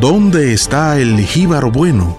[0.00, 2.16] ¿Dónde está el jíbaro bueno?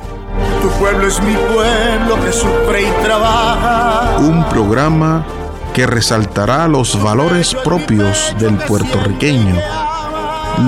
[0.62, 4.18] Tu pueblo es mi pueblo que sufre y trabaja.
[4.20, 5.26] Un programa
[5.74, 9.56] que resaltará los valores propios del puertorriqueño,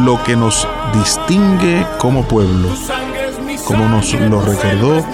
[0.04, 2.70] lo que nos distingue como pueblo,
[3.66, 5.06] como nos lo recordó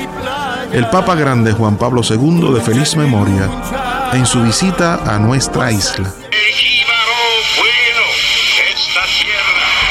[0.72, 3.50] el Papa Grande Juan Pablo II de feliz memoria
[4.14, 6.14] en su visita a nuestra isla.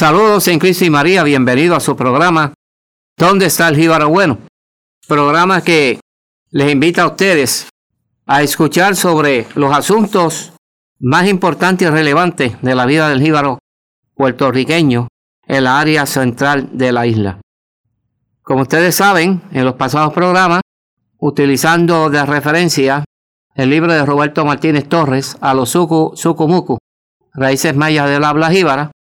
[0.00, 2.54] Saludos en Cristo y María, bienvenido a su programa
[3.18, 4.38] ¿Dónde está el jíbaro bueno?
[5.06, 6.00] Programa que
[6.52, 7.68] les invita a ustedes
[8.24, 10.54] a escuchar sobre los asuntos
[11.00, 13.58] más importantes y relevantes de la vida del jíbaro
[14.14, 15.08] puertorriqueño
[15.46, 17.42] en la área central de la isla.
[18.40, 20.62] Como ustedes saben, en los pasados programas,
[21.18, 23.04] utilizando de referencia
[23.54, 26.78] el libro de Roberto Martínez Torres, A los Suku Sukumuku,
[27.34, 28.92] Raíces Mayas del Habla Jíbara,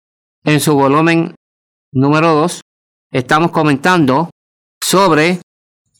[0.43, 1.35] en su volumen
[1.91, 2.61] número 2,
[3.11, 4.29] estamos comentando
[4.81, 5.41] sobre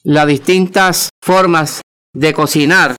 [0.04, 1.82] las distintas formas
[2.14, 2.95] de cocinar,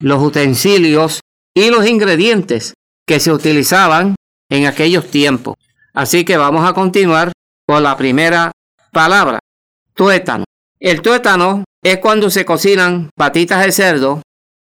[0.00, 1.20] los utensilios
[1.54, 2.74] y los ingredientes
[3.06, 4.14] que se utilizaban
[4.50, 5.54] en aquellos tiempos.
[5.94, 7.32] Así que vamos a continuar
[7.66, 8.52] con la primera
[8.92, 9.38] palabra,
[9.94, 10.44] tuétano.
[10.80, 14.22] El tuétano es cuando se cocinan patitas de cerdo.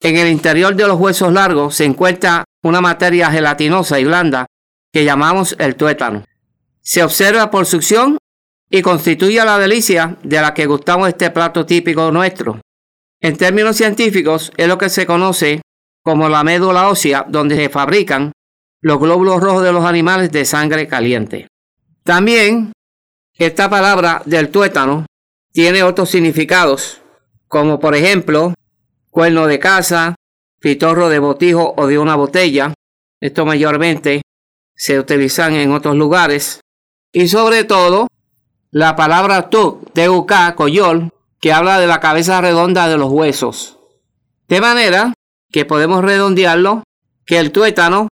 [0.01, 4.47] En el interior de los huesos largos se encuentra una materia gelatinosa y blanda
[4.93, 6.25] que llamamos el tuétano.
[6.83, 8.19] Se observa por succión
[8.71, 12.61] y constituye la delicia de la que gustamos este plato típico nuestro.
[13.21, 15.63] En términos científicos es lo que se conoce
[16.03, 18.33] como la médula ósea donde se fabrican
[18.81, 21.47] los glóbulos rojos de los animales de sangre caliente.
[22.03, 22.73] También
[23.35, 25.07] esta palabra del tuétano
[25.53, 27.01] tiene otros significados,
[27.47, 28.55] como por ejemplo
[29.11, 30.17] cuerno de caza,
[30.59, 32.75] pitorro de botijo o de una botella.
[33.21, 34.23] Esto mayormente
[34.83, 36.61] se utilizan en otros lugares.
[37.13, 38.09] Y sobre todo,
[38.73, 41.11] la palabra tu, TUK, coyol,
[41.41, 43.79] que habla de la cabeza redonda de los huesos.
[44.49, 45.15] De manera
[45.53, 46.83] que podemos redondearlo
[47.25, 48.09] que el tuétano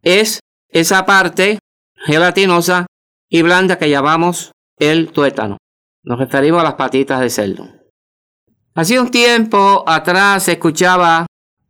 [0.00, 0.40] es
[0.70, 1.58] esa parte
[2.06, 2.86] gelatinosa
[3.28, 5.58] y blanda que llamamos el tuétano.
[6.04, 7.68] Nos referimos a las patitas de cerdo.
[8.74, 11.26] Hace un tiempo atrás se escuchaba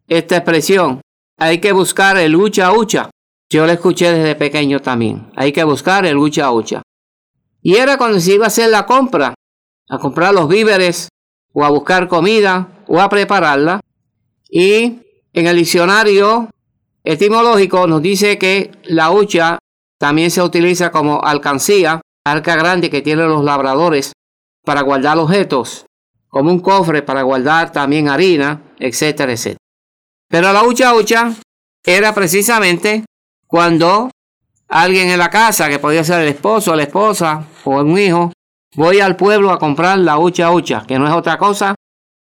[0.06, 1.00] esta expresión.
[1.38, 3.10] Hay que buscar el ucha ucha.
[3.54, 5.30] Yo la escuché desde pequeño también.
[5.36, 6.82] Hay que buscar el ucha ucha.
[7.62, 9.32] Y era cuando se iba a hacer la compra,
[9.88, 11.08] a comprar los víveres
[11.52, 13.78] o a buscar comida o a prepararla.
[14.50, 14.98] Y
[15.32, 16.50] en el diccionario
[17.04, 19.60] etimológico nos dice que la hucha
[20.00, 24.14] también se utiliza como alcancía, arca grande que tienen los labradores
[24.64, 25.86] para guardar objetos,
[26.26, 29.58] como un cofre para guardar también harina, etcétera, etcétera.
[30.28, 31.32] Pero la hucha hucha
[31.84, 33.04] era precisamente
[33.46, 34.10] cuando
[34.68, 38.32] alguien en la casa, que podía ser el esposo, la esposa o un hijo,
[38.74, 41.74] voy al pueblo a comprar la hucha hucha, que no es otra cosa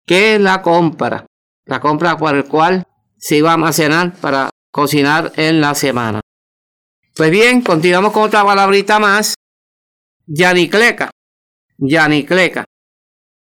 [0.06, 1.26] que la compra,
[1.64, 2.84] la compra por el cual
[3.16, 6.20] se iba a almacenar para cocinar en la semana.
[7.16, 9.34] Pues bien, continuamos con otra palabrita más,
[10.26, 11.10] Yanicleca,
[11.78, 12.64] Yanicleca.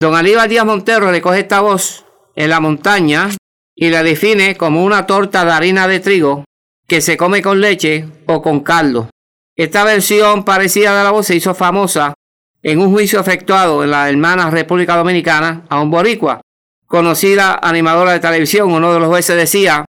[0.01, 2.05] Don Aníbal Díaz Montero recoge esta voz
[2.35, 3.29] en la montaña
[3.75, 6.45] y la define como una torta de harina de trigo
[6.89, 9.11] que se come con leche o con caldo.
[9.55, 12.15] Esta versión parecida de la voz se hizo famosa
[12.63, 16.41] en un juicio efectuado en la hermana República Dominicana a un boricua,
[16.87, 18.73] conocida animadora de televisión.
[18.73, 19.85] Uno de los jueces decía,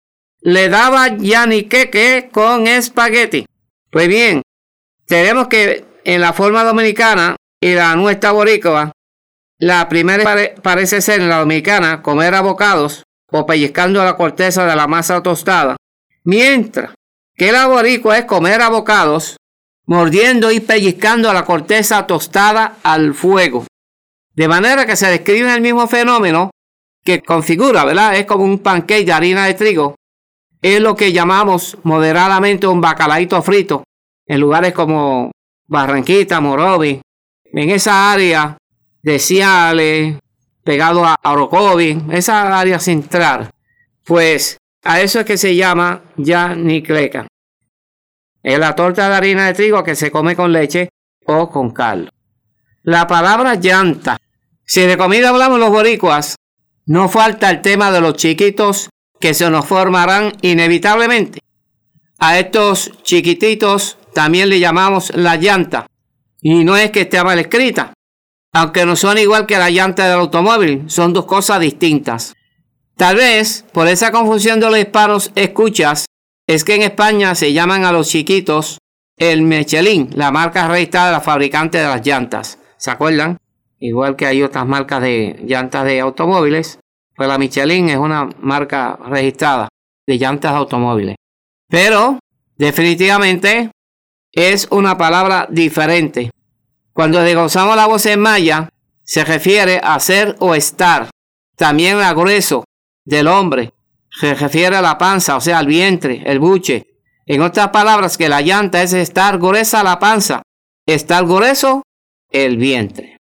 [0.41, 3.45] le daba ya ni queque con espagueti.
[3.91, 4.41] Pues bien,
[5.05, 8.91] tenemos que en la forma dominicana y la nuestra boricua,
[9.59, 10.23] la primera
[10.61, 15.75] parece ser en la dominicana comer abocados o pellizcando la corteza de la masa tostada
[16.25, 16.93] Mientras
[17.35, 19.37] que el boricua es comer abocados,
[19.85, 23.65] mordiendo y pellizcando la corteza tostada al fuego.
[24.33, 26.49] De manera que se describe el mismo fenómeno
[27.03, 28.15] que configura, ¿verdad?
[28.15, 29.95] Es como un pancake de harina de trigo.
[30.61, 33.83] Es lo que llamamos moderadamente un bacalaito frito
[34.25, 35.31] en lugares como
[35.67, 36.99] Barranquita, Morovi,
[37.43, 38.57] en esa área
[39.03, 40.17] de Ciales,
[40.63, 43.51] pegado a Orocovi, esa área central.
[44.03, 47.27] Pues a eso es que se llama yanicleca.
[48.43, 50.89] Es la torta de harina de trigo que se come con leche
[51.25, 52.11] o con caldo.
[52.83, 54.17] La palabra llanta.
[54.63, 56.35] Si de comida hablamos los boricuas,
[56.85, 58.89] no falta el tema de los chiquitos
[59.19, 61.39] que se nos formarán inevitablemente.
[62.19, 65.87] A estos chiquititos también le llamamos la llanta.
[66.41, 67.93] Y no es que esté mal escrita,
[68.53, 72.35] aunque no son igual que la llanta del automóvil, son dos cosas distintas.
[72.97, 76.05] Tal vez por esa confusión de los disparos escuchas,
[76.47, 78.77] es que en España se llaman a los chiquitos
[79.17, 82.57] el Michelin, la marca registrada de la fabricante de las llantas.
[82.77, 83.37] ¿Se acuerdan?
[83.79, 86.79] Igual que hay otras marcas de llantas de automóviles,
[87.15, 89.67] pues la Michelin es una marca registrada
[90.07, 91.15] de llantas de automóviles.
[91.67, 92.19] Pero
[92.57, 93.71] definitivamente
[94.31, 96.29] es una palabra diferente.
[96.93, 98.69] Cuando desglosamos la voz en maya,
[99.03, 101.09] se refiere a ser o estar.
[101.57, 102.63] También la grueso
[103.05, 103.71] del hombre
[104.09, 106.87] se refiere a la panza, o sea, al vientre, el buche.
[107.25, 110.41] En otras palabras, que la llanta es estar gruesa la panza,
[110.85, 111.83] estar grueso
[112.29, 113.17] el vientre.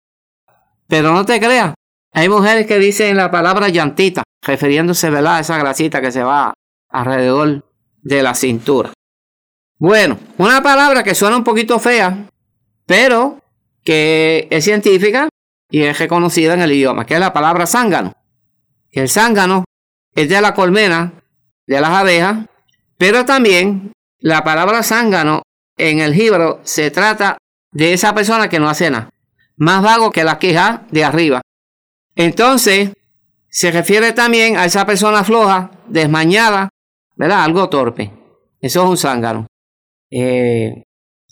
[0.88, 1.74] Pero no te creas,
[2.12, 6.52] hay mujeres que dicen la palabra llantita, refiriéndose a esa grasita que se va
[6.90, 7.64] alrededor
[8.02, 8.92] de la cintura.
[9.78, 12.28] Bueno, una palabra que suena un poquito fea,
[12.86, 13.40] pero
[13.82, 15.28] que es científica
[15.70, 18.12] y es reconocida en el idioma, que es la palabra zángano.
[18.90, 19.64] El zángano
[20.14, 21.12] es de la colmena
[21.66, 22.46] de las abejas,
[22.98, 25.42] pero también la palabra zángano
[25.76, 27.38] en el jíbaro se trata
[27.72, 29.10] de esa persona que no hace nada,
[29.56, 31.40] más vago que la queja de arriba.
[32.14, 32.92] Entonces,
[33.48, 36.68] se refiere también a esa persona floja, desmañada,
[37.16, 37.44] ¿verdad?
[37.44, 38.10] Algo torpe.
[38.60, 39.46] Eso es un zángano.
[40.10, 40.84] Eh,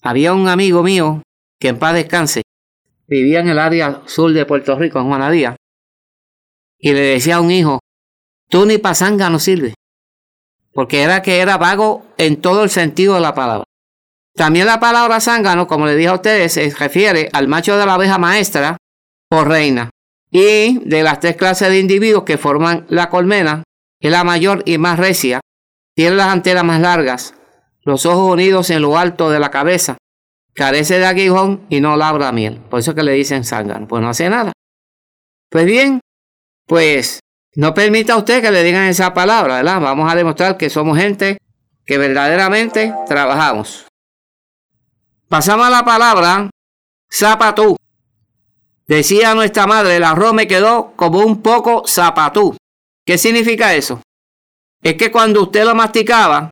[0.03, 1.23] había un amigo mío
[1.59, 2.43] que en paz descanse,
[3.06, 5.56] vivía en el área sur de Puerto Rico, en Juanadía,
[6.79, 7.81] y le decía a un hijo,
[8.50, 9.75] tú ni pasanga no sirve,
[10.73, 13.64] porque era que era vago en todo el sentido de la palabra.
[14.35, 17.94] También la palabra zángano, como le dije a ustedes, se refiere al macho de la
[17.94, 18.76] abeja maestra
[19.31, 19.91] o reina,
[20.31, 23.62] y de las tres clases de individuos que forman la colmena,
[24.00, 25.41] es la mayor y más recia,
[25.94, 27.35] tiene las antenas más largas,
[27.82, 29.96] los ojos unidos en lo alto de la cabeza,
[30.55, 32.61] carece de aguijón y no labra miel.
[32.70, 34.53] Por eso que le dicen zángano, pues no hace nada.
[35.50, 36.00] Pues bien,
[36.67, 37.20] pues
[37.56, 39.81] no permita usted que le digan esa palabra, ¿verdad?
[39.81, 41.38] Vamos a demostrar que somos gente
[41.85, 43.87] que verdaderamente trabajamos.
[45.29, 46.50] Pasamos a la palabra
[47.12, 47.76] zapatú.
[48.87, 52.56] Decía nuestra madre, el arroz me quedó como un poco zapatú.
[53.05, 54.00] ¿Qué significa eso?
[54.82, 56.50] Es que cuando usted lo masticaba,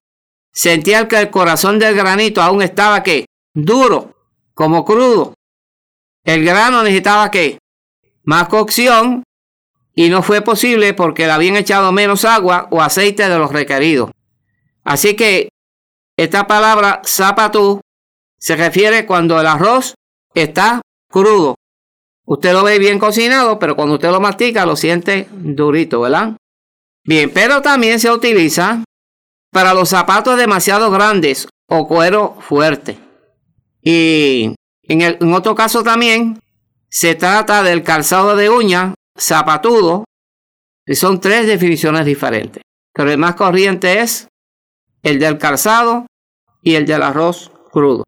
[0.52, 3.26] sentía que el corazón del granito aún estaba ¿qué?
[3.54, 4.14] duro,
[4.54, 5.34] como crudo.
[6.24, 7.58] El grano necesitaba qué?
[8.24, 9.22] Más cocción
[9.98, 14.12] y no fue posible porque le habían echado menos agua o aceite de los requeridos.
[14.84, 15.48] Así que
[16.16, 17.80] esta palabra zapatú
[18.38, 19.94] se refiere cuando el arroz
[20.34, 21.56] está crudo.
[22.24, 26.36] Usted lo ve bien cocinado, pero cuando usted lo mastica lo siente durito, ¿verdad?
[27.02, 28.84] Bien, pero también se utiliza
[29.50, 33.00] para los zapatos demasiado grandes o cuero fuerte.
[33.82, 34.54] Y
[34.84, 36.38] en, en otro caso también
[36.88, 40.04] se trata del calzado de uña zapatudo,
[40.86, 42.62] y son tres definiciones diferentes.
[42.92, 44.28] Pero el más corriente es
[45.02, 46.06] el del calzado
[46.62, 48.04] y el del arroz crudo.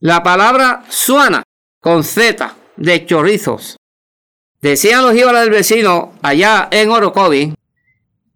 [0.00, 1.42] La palabra suana
[1.80, 3.76] con Z de chorizos.
[4.60, 7.54] Decían los íbaros del vecino allá en Orocovi,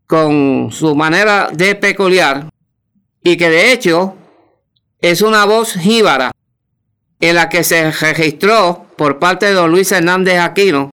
[0.06, 2.50] con su manera de peculiar,
[3.22, 4.14] y que de hecho
[5.00, 6.30] es una voz jíbara
[7.20, 10.90] en la que se registró por parte de don Luis Hernández Aquino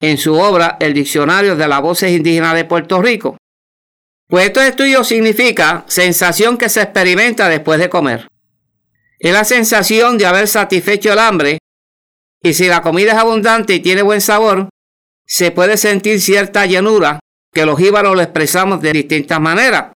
[0.00, 3.36] en su obra El Diccionario de las Voces Indígenas de Puerto Rico.
[4.28, 8.28] Pues esto estudio significa sensación que se experimenta después de comer.
[9.18, 11.58] Es la sensación de haber satisfecho el hambre
[12.42, 14.70] y si la comida es abundante y tiene buen sabor,
[15.26, 17.20] se puede sentir cierta llenura
[17.52, 19.92] que los jíbaros lo expresamos de distintas maneras.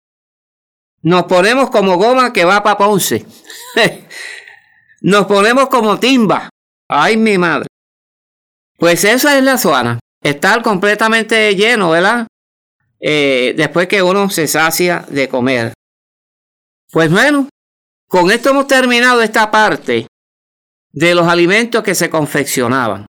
[1.02, 3.24] Nos ponemos como goma que va para Ponce.
[5.02, 6.48] Nos ponemos como timba.
[6.88, 7.66] Ay, mi madre.
[8.84, 9.98] Pues esa es la zona.
[10.22, 12.26] Estar completamente lleno, ¿verdad?
[13.00, 15.72] Eh, después que uno se sacia de comer.
[16.92, 17.48] Pues bueno,
[18.06, 20.06] con esto hemos terminado esta parte
[20.92, 23.06] de los alimentos que se confeccionaban.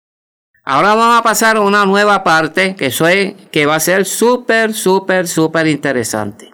[0.64, 4.76] Ahora vamos a pasar a una nueva parte que, soy, que va a ser súper,
[4.76, 6.54] súper, súper interesante.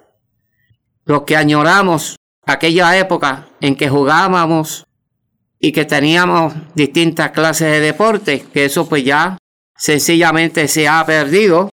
[1.04, 4.86] Los que añoramos aquella época en que jugábamos
[5.60, 9.38] y que teníamos distintas clases de deporte, que eso pues ya
[9.76, 11.70] sencillamente se ha perdido,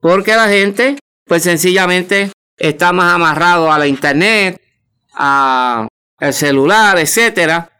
[0.00, 0.96] porque la gente
[1.26, 4.60] pues sencillamente está más amarrado a la internet,
[5.14, 5.86] a
[6.18, 7.70] el celular, etcétera,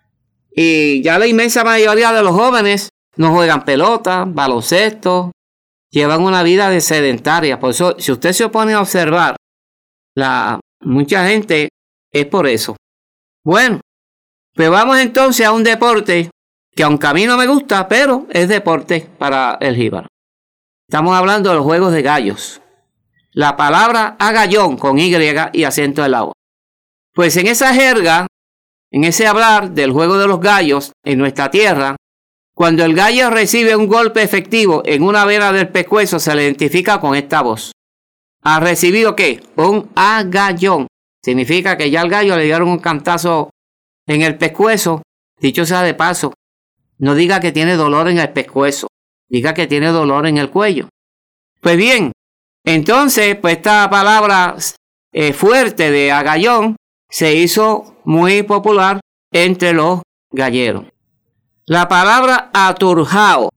[0.50, 5.32] y ya la inmensa mayoría de los jóvenes no juegan pelota, baloncesto,
[5.90, 7.58] llevan una vida de sedentaria.
[7.58, 9.36] Por eso, si usted se opone a observar,
[10.14, 11.68] la, mucha gente
[12.12, 12.76] es por eso.
[13.44, 13.80] Bueno,
[14.60, 16.28] pues vamos entonces a un deporte
[16.76, 20.08] que aunque a mí no me gusta, pero es deporte para el jíbaro.
[20.86, 22.60] Estamos hablando de los juegos de gallos.
[23.32, 25.16] La palabra agallón con Y
[25.54, 26.34] y acento del agua.
[27.14, 28.26] Pues en esa jerga,
[28.90, 31.96] en ese hablar del juego de los gallos en nuestra tierra,
[32.54, 37.00] cuando el gallo recibe un golpe efectivo en una vena del pescuezo, se le identifica
[37.00, 37.72] con esta voz.
[38.42, 39.42] ¿Ha recibido qué?
[39.56, 40.86] Un agallón.
[41.24, 43.48] Significa que ya al gallo le dieron un cantazo
[44.10, 45.02] en el pescuezo.
[45.38, 46.34] Dicho sea de paso,
[46.98, 48.88] no diga que tiene dolor en el pescuezo,
[49.28, 50.88] diga que tiene dolor en el cuello.
[51.60, 52.12] Pues bien,
[52.64, 54.56] entonces, pues esta palabra
[55.12, 56.76] eh, fuerte de agallón
[57.08, 59.00] se hizo muy popular
[59.32, 60.86] entre los galleros.
[61.64, 63.48] La palabra aturjao.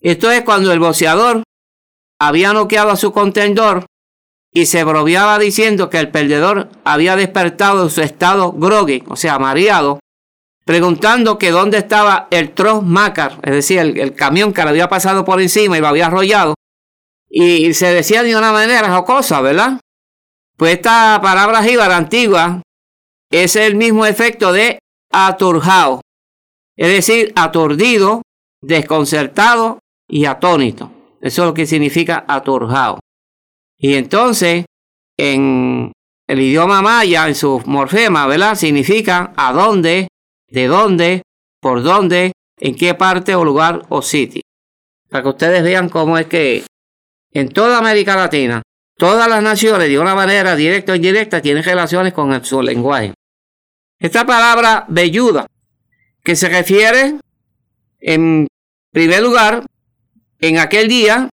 [0.00, 1.42] Esto es cuando el boxeador
[2.18, 3.86] había noqueado a su contendor
[4.52, 9.38] y se bromeaba diciendo que el perdedor había despertado de su estado groggy, o sea,
[9.38, 10.00] mareado,
[10.64, 15.24] preguntando que dónde estaba el troz macar, es decir, el, camión que le había pasado
[15.24, 16.54] por encima y lo había arrollado.
[17.28, 19.80] Y se decía de una manera jocosa, ¿verdad?
[20.56, 22.62] Pues esta palabra jíbara antigua
[23.30, 24.80] es el mismo efecto de
[25.12, 26.00] aturjao,
[26.76, 28.22] es decir, aturdido,
[28.60, 29.78] desconcertado
[30.08, 30.90] y atónito.
[31.20, 32.98] Eso es lo que significa aturjado.
[33.80, 34.66] Y entonces,
[35.16, 35.92] en
[36.28, 38.54] el idioma maya, en su morfema, ¿verdad?
[38.54, 40.08] Significa a dónde,
[40.48, 41.22] de dónde,
[41.60, 44.42] por dónde, en qué parte o lugar o sitio.
[45.08, 46.64] Para que ustedes vean cómo es que
[47.32, 48.62] en toda América Latina,
[48.98, 53.14] todas las naciones, de una manera directa o indirecta, tienen relaciones con su lenguaje.
[53.98, 55.46] Esta palabra velluda
[56.22, 57.14] que se refiere,
[57.98, 58.46] en
[58.92, 59.64] primer lugar,
[60.38, 61.30] en aquel día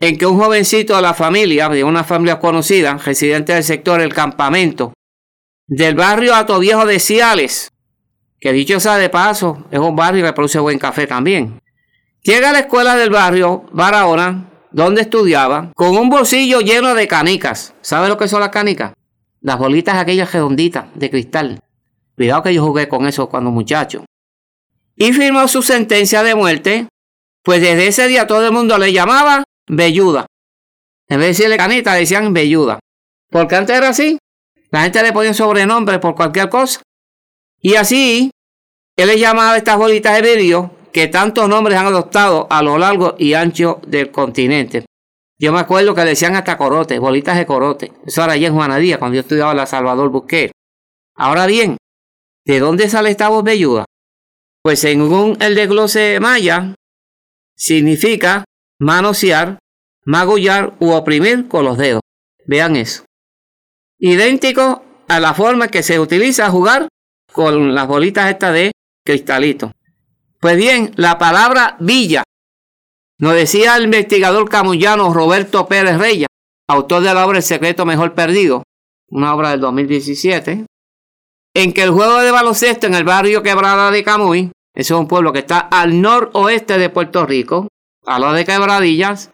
[0.00, 4.14] en que un jovencito de la familia, de una familia conocida, residente del sector El
[4.14, 4.94] Campamento,
[5.66, 7.70] del barrio Viejo de Ciales,
[8.40, 11.60] que dicho sea de paso, es un barrio que produce buen café también.
[12.22, 17.74] Llega a la escuela del barrio Barahona, donde estudiaba, con un bolsillo lleno de canicas.
[17.82, 18.94] ¿Sabe lo que son las canicas?
[19.42, 21.60] Las bolitas aquellas redonditas de cristal.
[22.16, 24.04] Cuidado que yo jugué con eso cuando muchacho
[25.00, 26.86] y firmó su sentencia de muerte,
[27.42, 30.26] pues desde ese día todo el mundo le llamaba Belluda.
[31.08, 32.80] En vez de decirle canita, decían Belluda.
[33.30, 34.18] Porque antes era así.
[34.70, 36.82] La gente le ponía sobrenombre por cualquier cosa.
[37.60, 38.30] Y así,
[38.96, 43.14] él le llamaba estas bolitas de vidrio que tantos nombres han adoptado a lo largo
[43.16, 44.86] y ancho del continente.
[45.38, 47.92] Yo me acuerdo que le decían hasta corote, bolitas de corote.
[48.04, 50.50] Eso era allí en Juanadía, cuando yo estudiaba en la Salvador Busquet.
[51.14, 51.76] Ahora bien,
[52.44, 53.84] ¿de dónde sale esta voz velluda?
[54.62, 56.74] Pues según el desglose maya,
[57.56, 58.44] significa
[58.80, 59.58] manosear,
[60.04, 62.00] magullar u oprimir con los dedos.
[62.46, 63.04] Vean eso.
[63.98, 66.88] Idéntico a la forma que se utiliza jugar
[67.32, 68.72] con las bolitas estas de
[69.04, 69.70] cristalito.
[70.40, 72.24] Pues bien, la palabra villa,
[73.18, 76.26] nos decía el investigador camullano Roberto Pérez Reya,
[76.66, 78.62] autor de la obra El secreto mejor perdido,
[79.10, 80.64] una obra del 2017,
[81.54, 85.06] en que el juego de baloncesto en el barrio Quebrada de Camuy, ese es un
[85.06, 87.68] pueblo que está al noroeste de Puerto Rico,
[88.06, 89.30] a lo de Quebradillas,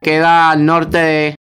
[0.00, 1.36] queda al norte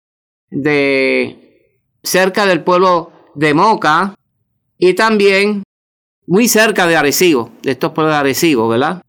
[0.50, 4.16] de, cerca del pueblo de Moca
[4.78, 5.64] y también
[6.28, 9.02] muy cerca de Arecibo, de estos pueblos de Arecibo, ¿verdad?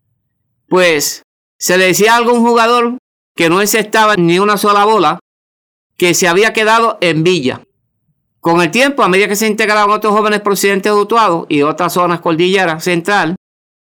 [0.69, 1.23] Pues
[1.59, 2.99] se le decía a algún jugador
[3.35, 5.19] que no estaba ni una sola bola,
[5.97, 7.63] que se había quedado en Villa.
[8.41, 11.93] Con el tiempo, a medida que se integraron otros jóvenes procedentes de Utuado y otras
[11.93, 13.37] zonas cordilleras central,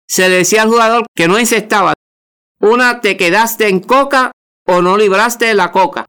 [0.07, 1.95] se le decía al jugador que no incestaba.
[2.65, 4.33] Una, te quedaste en coca
[4.67, 6.07] o no libraste la coca.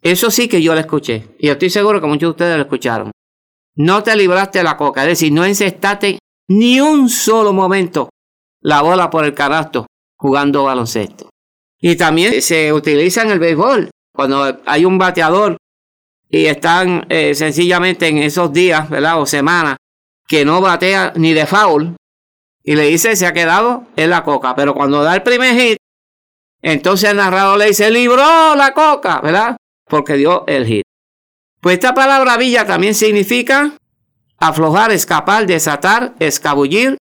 [0.00, 1.30] Eso sí que yo lo escuché.
[1.40, 3.10] Y estoy seguro que muchos de ustedes lo escucharon.
[3.74, 5.02] No te libraste la coca.
[5.02, 6.20] Es decir, no incestaste
[6.50, 8.10] ni un solo momento
[8.60, 9.86] la bola por el canasto
[10.16, 11.30] jugando baloncesto.
[11.80, 13.90] Y también se utiliza en el béisbol.
[14.14, 15.56] Cuando hay un bateador
[16.28, 19.20] y están eh, sencillamente en esos días, ¿verdad?
[19.20, 19.78] O semanas
[20.28, 21.96] que no batea ni de foul
[22.64, 24.54] y le dice se ha quedado en la coca.
[24.54, 25.78] Pero cuando da el primer hit,
[26.62, 29.56] entonces el narrador le dice libró la coca, ¿verdad?
[29.88, 30.84] Porque dio el hit.
[31.60, 33.72] Pues esta palabra villa también significa
[34.38, 36.98] aflojar, escapar, desatar, escabullir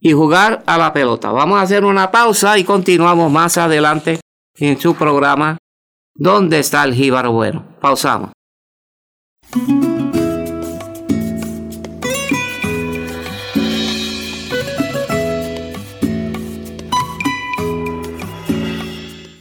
[0.00, 1.30] y jugar a la pelota.
[1.30, 4.20] Vamos a hacer una pausa y continuamos más adelante
[4.56, 5.58] en su programa
[6.22, 7.64] ¿Dónde está el jíbaro bueno?
[7.80, 8.32] Pausamos.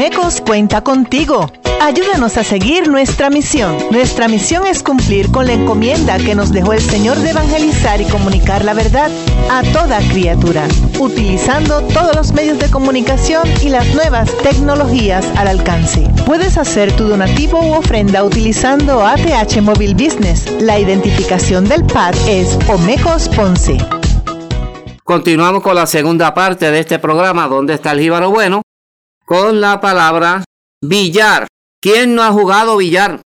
[0.00, 1.52] Omecos cuenta contigo.
[1.78, 3.76] Ayúdanos a seguir nuestra misión.
[3.90, 8.06] Nuestra misión es cumplir con la encomienda que nos dejó el Señor de evangelizar y
[8.06, 9.10] comunicar la verdad
[9.50, 10.66] a toda criatura,
[10.98, 16.08] utilizando todos los medios de comunicación y las nuevas tecnologías al alcance.
[16.24, 20.50] Puedes hacer tu donativo u ofrenda utilizando ATH Móvil Business.
[20.62, 23.76] La identificación del PAD es Omecos Ponce.
[25.04, 28.62] Continuamos con la segunda parte de este programa, ¿Dónde está el jíbaro bueno?
[29.30, 30.42] Con la palabra
[30.82, 31.46] billar.
[31.80, 33.22] ¿Quién no ha jugado billar?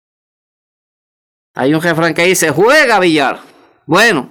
[1.54, 3.38] Hay un refrán que dice, juega billar.
[3.86, 4.28] Bueno,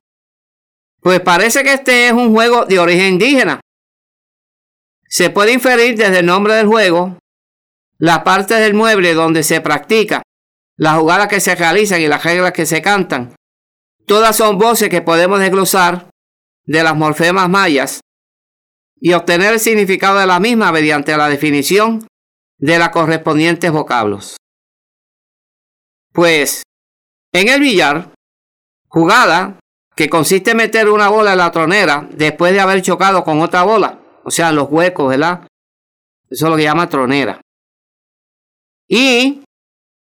[0.99, 3.61] pues parece que este es un juego de origen indígena.
[5.07, 7.17] Se puede inferir desde el nombre del juego,
[7.97, 10.23] las partes del mueble donde se practica,
[10.75, 13.33] las jugadas que se realizan y las reglas que se cantan.
[14.05, 16.09] Todas son voces que podemos desglosar
[16.65, 18.01] de las morfemas mayas
[19.01, 22.07] y obtener el significado de la misma mediante la definición
[22.59, 24.37] de las correspondientes vocablos.
[26.13, 26.61] Pues,
[27.33, 28.13] en el billar,
[28.87, 29.57] jugada
[29.95, 33.63] que consiste en meter una bola en la tronera después de haber chocado con otra
[33.63, 35.47] bola, o sea, los huecos, ¿verdad?
[36.29, 37.41] Eso es lo que llama tronera.
[38.87, 39.43] Y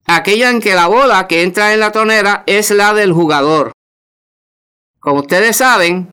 [0.06, 3.72] aquella en que la bola que entra en la tronera es la del jugador.
[5.00, 6.11] Como ustedes saben,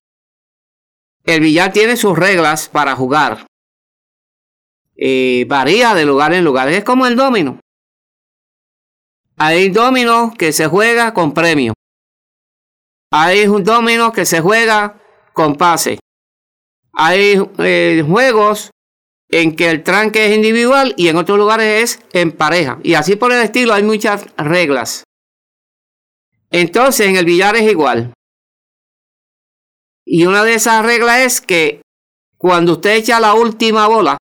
[1.25, 3.45] el billar tiene sus reglas para jugar.
[4.95, 6.67] Eh, varía de lugar en lugar.
[6.69, 7.59] Es como el domino.
[9.37, 11.73] Hay domino que se juega con premio.
[13.11, 14.99] Hay un domino que se juega
[15.33, 15.99] con pase.
[16.93, 18.71] Hay eh, juegos
[19.29, 22.79] en que el tranque es individual y en otros lugares es en pareja.
[22.83, 25.03] Y así por el estilo hay muchas reglas.
[26.51, 28.13] Entonces en el billar es igual.
[30.05, 31.81] Y una de esas reglas es que
[32.37, 34.17] cuando usted echa la última bola,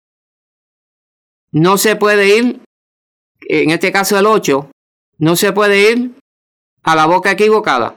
[1.52, 2.62] no se puede ir,
[3.42, 4.70] en este caso el 8,
[5.20, 6.12] no se puede ir
[6.84, 7.96] a la boca equivocada.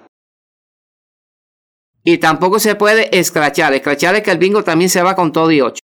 [2.04, 3.74] Y tampoco se puede escrachar.
[3.74, 5.80] Escrachar es que el bingo también se va con todo y 8.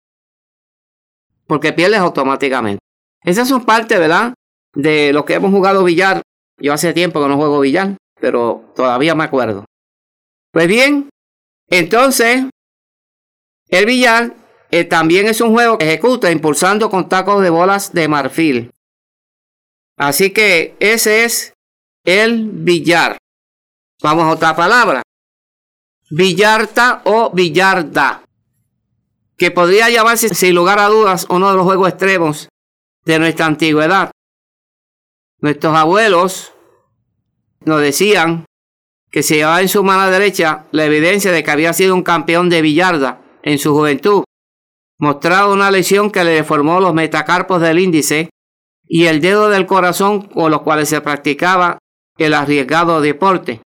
[1.46, 2.80] Porque pierdes automáticamente.
[3.22, 4.34] Esas son parte, ¿verdad?
[4.74, 6.22] De lo que hemos jugado billar.
[6.60, 9.64] Yo hace tiempo que no juego billar, pero todavía me acuerdo.
[10.52, 11.08] Pues bien,
[11.70, 12.44] entonces,
[13.68, 14.34] el billar
[14.70, 18.70] eh, también es un juego que ejecuta impulsando con tacos de bolas de marfil.
[19.96, 21.52] Así que ese es
[22.04, 23.18] el billar.
[24.02, 25.02] Vamos a otra palabra.
[26.10, 28.22] Billarta o billarda.
[29.36, 32.48] Que podría llamarse sin lugar a dudas uno de los juegos extremos
[33.04, 34.10] de nuestra antigüedad.
[35.40, 36.52] Nuestros abuelos
[37.64, 38.44] nos decían
[39.10, 42.48] que se llevaba en su mano derecha la evidencia de que había sido un campeón
[42.48, 44.24] de billarda en su juventud,
[44.98, 48.30] mostraba una lesión que le deformó los metacarpos del índice
[48.86, 51.78] y el dedo del corazón con los cuales se practicaba
[52.16, 53.62] el arriesgado deporte,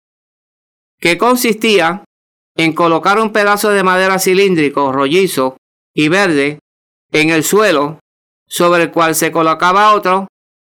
[1.00, 2.04] que consistía
[2.56, 5.56] en colocar un pedazo de madera cilíndrico, rollizo
[5.94, 6.58] y verde
[7.12, 7.98] en el suelo,
[8.46, 10.28] sobre el cual se colocaba otro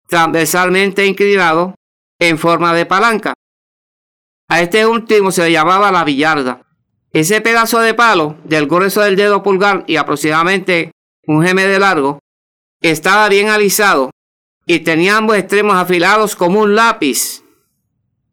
[0.08, 1.74] transversalmente inclinado
[2.18, 3.32] en forma de palanca.
[4.50, 6.62] A este último se le llamaba la billarda.
[7.12, 10.90] Ese pedazo de palo, del grueso del dedo pulgar y aproximadamente
[11.28, 12.18] un gm de largo,
[12.82, 14.10] estaba bien alisado
[14.66, 17.44] y tenía ambos extremos afilados como un lápiz.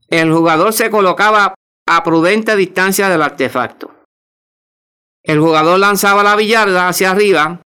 [0.10, 1.54] El jugador se colocaba
[1.86, 3.94] a prudente distancia del artefacto.
[5.22, 7.62] El jugador lanzaba la billarda hacia arriba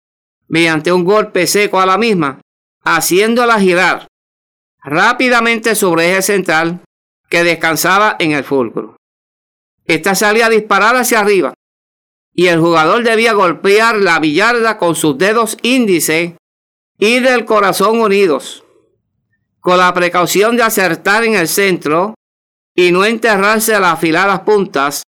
[0.46, 2.40] mediante un golpe seco a la misma,
[2.84, 4.06] haciéndola girar
[4.84, 6.85] rápidamente sobre eje central
[7.28, 8.96] que descansaba en el fulcro.
[9.84, 11.54] Esta salía a disparar hacia arriba
[12.34, 16.36] y el jugador debía golpear la billarda con sus dedos índice
[16.98, 18.64] y del corazón unidos,
[19.60, 22.14] con la precaución de acertar en el centro
[22.74, 25.02] y no enterrarse a las afiladas puntas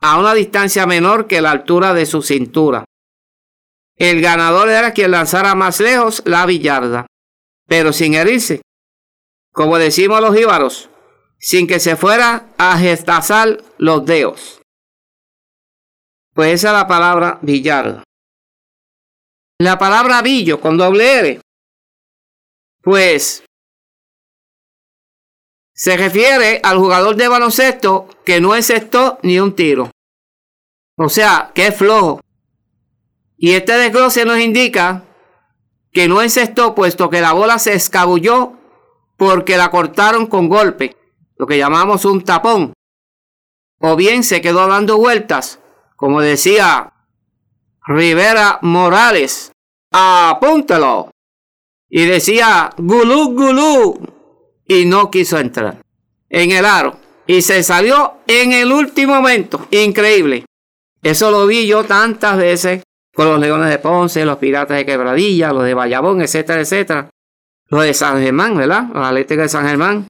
[0.00, 2.84] a una distancia menor que la altura de su cintura.
[3.96, 7.06] El ganador era quien lanzara más lejos la billarda,
[7.66, 8.60] pero sin herirse.
[9.52, 10.90] Como decimos los íbaros,
[11.44, 14.62] sin que se fuera a gestazar los dedos.
[16.32, 18.02] Pues esa es la palabra billar.
[19.60, 21.40] La palabra billo con doble R,
[22.82, 23.44] pues
[25.74, 29.90] se refiere al jugador de baloncesto que no esto ni un tiro.
[30.96, 32.22] O sea, que es flojo.
[33.36, 35.04] Y este desglose nos indica
[35.92, 38.54] que no esto puesto que la bola se escabulló
[39.18, 40.96] porque la cortaron con golpe,
[41.36, 42.72] lo que llamamos un tapón.
[43.80, 45.60] O bien se quedó dando vueltas,
[45.96, 46.92] como decía
[47.86, 49.52] Rivera Morales,
[49.90, 51.10] apúntalo.
[51.88, 53.98] Y decía gulú gulú
[54.66, 55.80] y no quiso entrar
[56.28, 56.98] en el aro.
[57.26, 59.66] Y se salió en el último momento.
[59.70, 60.44] Increíble.
[61.02, 62.82] Eso lo vi yo tantas veces
[63.14, 67.10] con los Leones de Ponce, los Piratas de Quebradilla, los de Bayabón, etcétera, etcétera.
[67.68, 68.88] Los de San Germán, ¿verdad?
[68.92, 70.06] Los Atléticos de San Germán.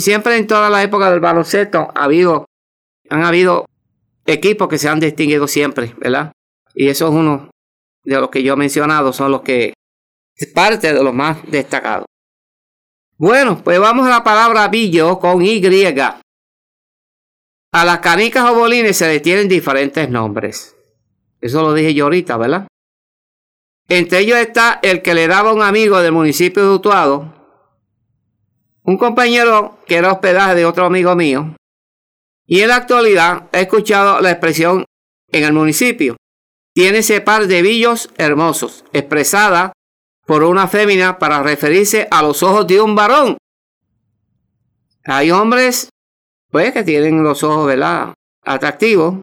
[0.00, 2.46] Siempre en toda la época del baloncesto ha habido,
[3.08, 3.66] han habido
[4.26, 6.32] equipos que se han distinguido siempre, ¿verdad?
[6.74, 7.50] Y eso es uno
[8.04, 9.74] de los que yo he mencionado, son los que
[10.54, 12.06] parte de los más destacados.
[13.18, 15.62] Bueno, pues vamos a la palabra billo con Y.
[17.72, 20.74] A las canicas o bolines se le tienen diferentes nombres.
[21.40, 22.66] Eso lo dije yo ahorita, ¿verdad?
[23.88, 27.39] Entre ellos está el que le daba un amigo del municipio de Utuado,
[28.82, 31.54] un compañero que era hospedaje de otro amigo mío,
[32.46, 34.84] y en la actualidad he escuchado la expresión
[35.30, 36.16] en el municipio.
[36.74, 39.72] Tiene ese par de billos hermosos, expresada
[40.26, 43.36] por una fémina para referirse a los ojos de un varón.
[45.04, 45.90] Hay hombres,
[46.50, 48.14] pues, que tienen los ojos, ¿verdad?
[48.44, 49.20] Atractivos.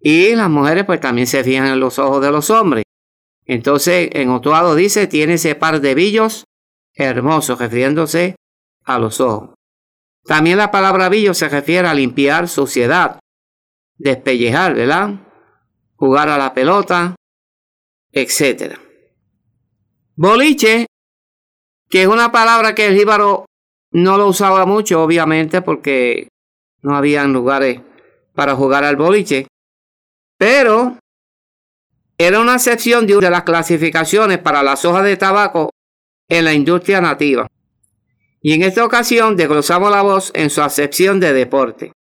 [0.00, 2.84] Y las mujeres, pues, también se fijan en los ojos de los hombres.
[3.46, 6.44] Entonces, en otro lado dice, tiene ese par de billos
[6.94, 8.36] hermosos, refiriéndose
[8.84, 9.50] a los ojos.
[10.24, 13.18] También la palabra billo se refiere a limpiar suciedad,
[13.96, 15.20] despellejar, ¿verdad?
[15.96, 17.14] Jugar a la pelota,
[18.10, 18.78] etcétera.
[20.16, 20.86] Boliche,
[21.90, 23.46] que es una palabra que el jíbaro
[23.92, 26.28] no lo usaba mucho, obviamente, porque
[26.82, 27.80] no había lugares
[28.34, 29.46] para jugar al boliche.
[30.38, 30.98] Pero
[32.18, 35.70] era una excepción de una de las clasificaciones para las hojas de tabaco
[36.28, 37.46] en la industria nativa.
[38.44, 41.92] Y en esta ocasión desglosamos la voz en su acepción de deporte.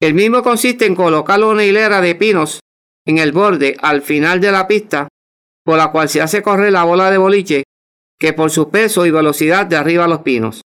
[0.00, 2.60] El mismo consiste en colocar una hilera de pinos
[3.04, 5.08] en el borde al final de la pista
[5.64, 7.64] por la cual se hace correr la bola de boliche
[8.16, 10.62] que por su peso y velocidad derriba los pinos.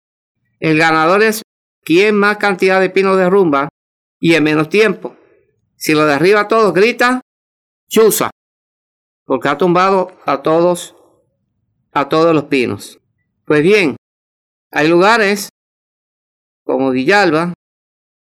[0.58, 1.42] El ganador es
[1.84, 3.68] quien más cantidad de pinos derrumba
[4.18, 5.16] y en menos tiempo.
[5.76, 7.20] Si lo derriba todos, grita
[7.88, 8.30] chusa,
[9.24, 10.96] porque ha tumbado a todos,
[11.92, 12.98] a todos los pinos.
[13.44, 13.94] Pues bien,
[14.70, 15.48] hay lugares
[16.64, 17.54] como Villalba,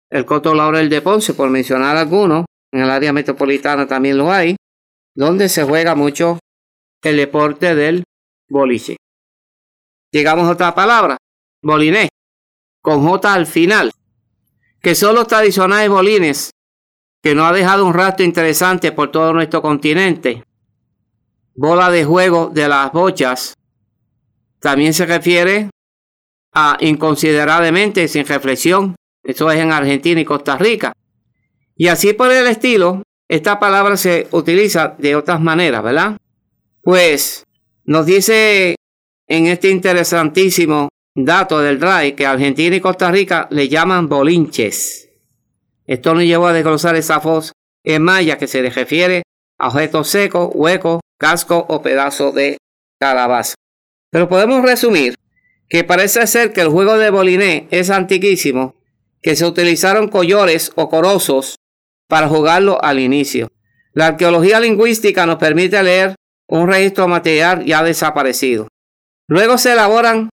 [0.09, 4.55] el Coto Laurel de Ponce, por mencionar algunos, en el área metropolitana también lo hay,
[5.15, 6.39] donde se juega mucho
[7.03, 8.03] el deporte del
[8.49, 8.95] boliche.
[10.11, 11.17] Llegamos a otra palabra,
[11.61, 12.09] boliné,
[12.81, 13.91] con J al final,
[14.81, 16.51] que son los tradicionales bolines,
[17.21, 20.43] que nos ha dejado un rastro interesante por todo nuestro continente.
[21.53, 23.53] Bola de juego de las bochas.
[24.61, 25.69] También se refiere
[26.59, 28.95] a inconsideradamente, sin reflexión.
[29.23, 30.91] Eso es en Argentina y Costa Rica.
[31.75, 36.17] Y así por el estilo, esta palabra se utiliza de otras maneras, ¿verdad?
[36.81, 37.45] Pues
[37.85, 38.75] nos dice
[39.27, 45.09] en este interesantísimo dato del DRAI que Argentina y Costa Rica le llaman bolinches.
[45.87, 49.23] Esto nos llevó a desglosar esa voz en maya que se le refiere
[49.57, 52.57] a objetos secos, huecos, casco o pedazo de
[52.99, 53.55] calabaza.
[54.11, 55.15] Pero podemos resumir
[55.69, 58.75] que parece ser que el juego de boliné es antiquísimo,
[59.21, 61.55] que se utilizaron collores o corozos
[62.07, 63.49] para jugarlo al inicio.
[63.93, 66.15] La arqueología lingüística nos permite leer
[66.47, 68.67] un registro material ya desaparecido.
[69.27, 70.29] Luego se elaboran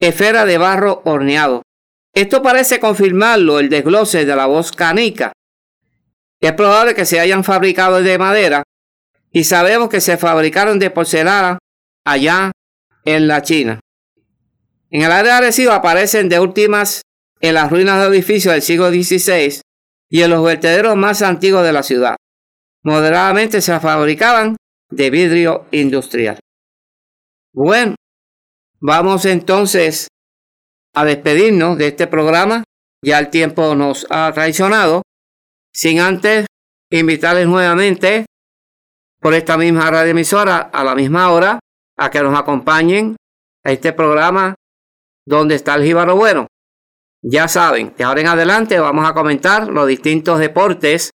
[0.00, 1.62] esferas de barro horneado.
[2.12, 5.32] Esto parece confirmarlo el desglose de la voz canica.
[6.40, 8.64] Es probable que se hayan fabricado de madera
[9.30, 11.58] y sabemos que se fabricaron de porcelana
[12.04, 12.50] allá
[13.04, 13.78] en la China.
[14.90, 17.02] En el área de Arecibo aparecen de últimas
[17.40, 19.60] en las ruinas de edificios del siglo XVI
[20.10, 22.16] y en los vertederos más antiguos de la ciudad.
[22.82, 24.56] Moderadamente se fabricaban
[24.90, 26.40] de vidrio industrial.
[27.52, 27.94] Bueno,
[28.80, 30.08] vamos entonces
[30.94, 32.64] a despedirnos de este programa.
[33.02, 35.02] Ya el tiempo nos ha traicionado.
[35.72, 36.46] Sin antes
[36.90, 38.26] invitarles nuevamente
[39.20, 41.60] por esta misma radio emisora a la misma hora
[41.96, 43.14] a que nos acompañen
[43.64, 44.56] a este programa
[45.30, 46.48] donde está el jíbaro bueno.
[47.22, 51.10] Ya saben, de ahora en adelante vamos a comentar los distintos deportes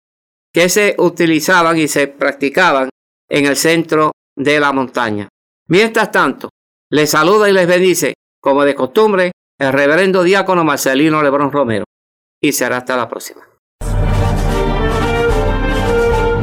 [0.53, 2.89] que se utilizaban y se practicaban
[3.29, 5.27] en el centro de la montaña.
[5.67, 6.49] Mientras tanto,
[6.91, 11.85] les saluda y les bendice, como de costumbre, el reverendo diácono Marcelino Lebrón Romero.
[12.41, 13.41] Y será hasta la próxima.